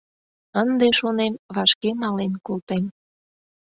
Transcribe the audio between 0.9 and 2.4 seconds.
шонем, вашке мален